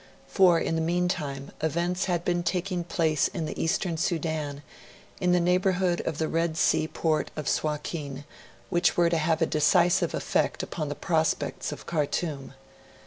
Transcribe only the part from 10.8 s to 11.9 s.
the prospects of